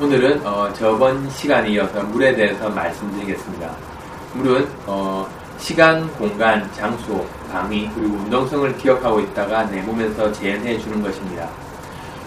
[0.00, 3.68] 오늘은 어, 저번 시간에 이어서 물에 대해서 말씀드리겠습니다.
[4.34, 5.28] 물은 어,
[5.58, 11.48] 시간, 공간, 장소, 방위 그리고 운동성을 기억하고 있다가 내 몸에서 재현해 주는 것입니다.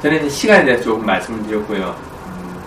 [0.01, 1.95] 저는 시간에 대해서 조금 말씀을 드렸고요.
[2.27, 2.61] 음,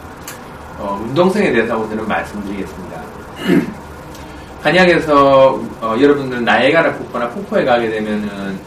[0.78, 3.02] 어, 운동성에 대해서 오늘은 말씀드리겠습니다.
[4.62, 8.58] 한약에서 어, 여러분들 나예가라 폭포나 폭포에 가게 되면은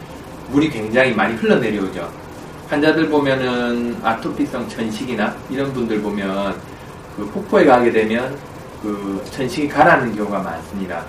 [0.49, 2.27] 물이 굉장히 많이 흘러내려오죠.
[2.67, 6.55] 환자들 보면은 아토피성 천식이나 이런 분들 보면
[7.16, 8.38] 그 폭포에 가게 되면
[8.81, 11.03] 그 천식이 가라는 경우가 많습니다.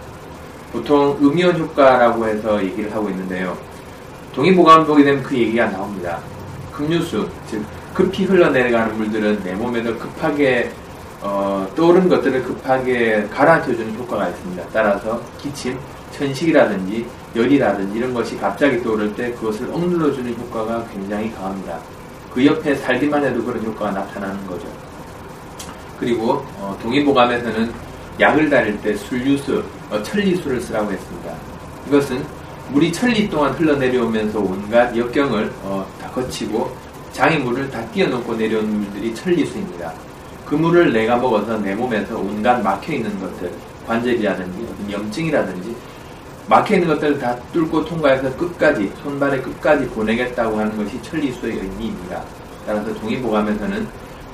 [0.73, 3.57] 보통 음이온 효과라고 해서 얘기를 하고 있는데요.
[4.35, 6.21] 동의보감을 보게 되면 그 얘기가 나옵니다.
[6.73, 10.71] 급류수, 즉 급히 흘러내려가는 물들은 내 몸에서 급하게
[11.21, 14.63] 어, 떠오른 것들을 급하게 가라앉혀주는 효과가 있습니다.
[14.73, 15.77] 따라서 기침,
[16.13, 21.79] 천식이라든지 열이라든지 이런 것이 갑자기 떠오를 때 그것을 억눌러주는 효과가 굉장히 강합니다.
[22.33, 24.67] 그 옆에 살기만 해도 그런 효과가 나타나는 거죠.
[25.99, 27.73] 그리고 어, 동의보감에서는
[28.21, 31.35] 약을 다릴 때 술류수, 어, 천리수를 쓰라고 했습니다.
[31.87, 32.25] 이것은
[32.71, 36.77] 물이 천리 동안 흘러내려오면서 온갖 역경을 어, 다 거치고
[37.13, 39.93] 장애물을 다 뛰어넘고 내려온 물들이 천리수입니다.
[40.45, 43.53] 그 물을 내가 먹어서 내 몸에서 온갖 막혀있는 것들,
[43.87, 45.75] 관절이라든지 염증이라든지
[46.49, 52.23] 막혀 있는 것들을 다 뚫고 통과해서 끝까지, 손발의 끝까지 보내겠다고 하는 것이 천리수의 의미입니다.
[52.67, 53.87] 따라서 동의보감에서는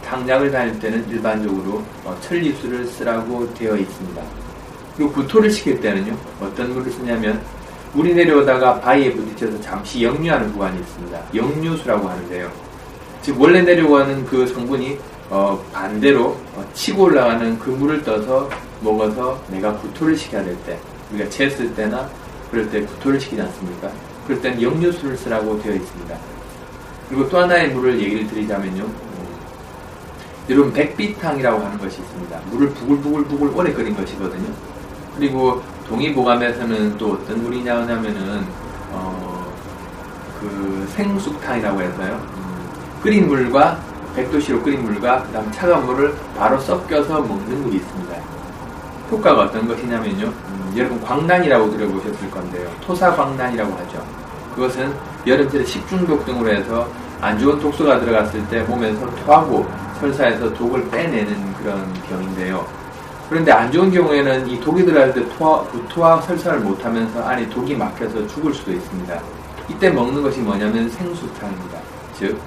[0.05, 4.23] 탕약을 다닐 때는 일반적으로 어, 천리수를 쓰라고 되어 있습니다.
[4.97, 7.41] 그리고 구토를 시킬 때는요, 어떤 물을 쓰냐면,
[7.95, 11.21] 물이 내려오다가 바위에 부딪혀서 잠시 역류하는 구간이 있습니다.
[11.35, 12.51] 역류수라고 하는데요.
[13.23, 14.99] 즉, 원래 내려오는 그 성분이
[15.31, 18.49] 어, 반대로 어, 치고 올라가는 그 물을 떠서
[18.83, 20.79] 먹어서 내가 구토를 시켜야 될 때,
[21.15, 22.09] 우리가 체했을 때나
[22.51, 23.91] 그럴 때 구토를 시키지 않습니까?
[24.27, 26.17] 그럴 땐 역류수를 쓰라고 되어 있습니다.
[27.09, 28.87] 그리고 또 하나의 물을 얘기를 드리자면요.
[30.51, 32.41] 여러분 백비탕이라고 하는 것이 있습니다.
[32.51, 34.53] 물을 부글부글부글 오래 끓인 것이거든요.
[35.17, 38.45] 그리고 동의보감에서는 또 어떤 물이냐 하냐면은
[38.91, 39.53] 어,
[40.41, 42.15] 그 생숙탕이라고 해서요.
[42.37, 43.81] 음, 끓인 물과
[44.17, 48.15] 백도씨로 끓인 물과 그다음 차가운 물을 바로 섞여서 먹는 물이 있습니다.
[49.15, 50.27] 효과가 어떤 것이냐면요.
[50.27, 52.69] 음, 여러분 광란이라고 들어보셨을 건데요.
[52.83, 54.05] 토사광란이라고 하죠.
[54.55, 54.93] 그것은
[55.27, 56.89] 여름철에 식중독 등으로 해서
[57.21, 59.67] 안 좋은 독소가 들어갔을 때 몸에서 토하고
[60.01, 62.67] 설사해서 독을 빼내는 그런 병인데요.
[63.29, 68.27] 그런데 안 좋은 경우에는 이 독이 들어갈 때 토하, 구토와 설사를 못하면서 안에 독이 막혀서
[68.27, 69.19] 죽을 수도 있습니다.
[69.69, 71.79] 이때 먹는 것이 뭐냐면 생수탕입니다.
[72.19, 72.39] 즉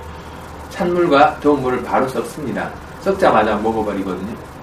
[0.69, 2.69] 찬물과 더운 물을 바로 섞습니다.
[3.01, 4.56] 섞자마자 먹어버리거든요.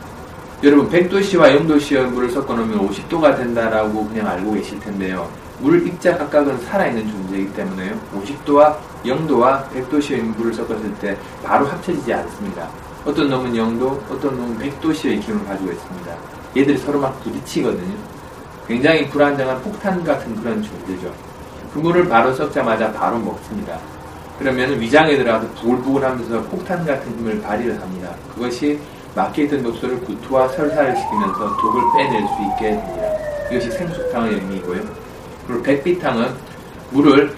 [0.65, 5.31] 여러분 100도씨와 0도씨의 물을 섞어 놓으면 50도가 된다라고 그냥 알고 계실 텐데요.
[5.61, 8.01] 물 입자 각각은 살아있는 존재이기 때문에요.
[8.15, 12.71] 50도와 0도와 100도씨의 물을 섞었을 때 바로 합쳐지지 않습니다.
[13.05, 16.17] 어떤 놈은 0도, 어떤 놈은 100도씨의 기운을 가지고 있습니다.
[16.57, 17.95] 얘들이 서로 막 부딪히거든요.
[18.67, 21.13] 굉장히 불안정한 폭탄 같은 그런 존재죠.
[21.75, 23.79] 그 물을 바로 섞자마자 바로 먹습니다.
[24.39, 28.15] 그러면 위장에 들어가서 부글부글 하면서 폭탄 같은 힘을 발휘를 합니다.
[28.35, 28.81] 그것이
[29.15, 33.19] 막혀 있던 독소를 구토와 설사를 시키면서 독을 빼낼 수 있게 됩니다.
[33.51, 34.81] 이것이 생수탕의 의미이고요.
[35.47, 36.35] 그리고 백비탕은
[36.91, 37.35] 물을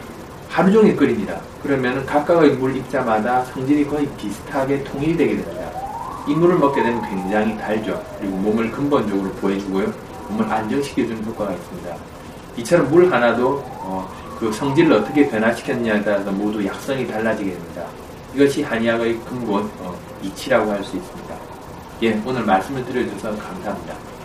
[0.48, 1.40] 하루 종일 끓입니다.
[1.62, 5.70] 그러면 각각의 물 입자마다 성질이 거의 비슷하게 통일되게 됩니다.
[6.26, 8.02] 이 물을 먹게 되면 굉장히 달죠.
[8.18, 9.92] 그리고 몸을 근본적으로 보여주고요.
[10.28, 11.96] 몸을 안정시켜주는 효과가 있습니다.
[12.56, 17.84] 이처럼 물 하나도 어, 그 성질을 어떻게 변화시켰느냐에 따라서 모두 약성이 달라지게 됩니다.
[18.34, 21.45] 이것이 한의학의 근본 어, 이치라고 할 수 있습니다.
[22.02, 24.15] 예, 오늘 말씀을 드려주셔서 감사합니다.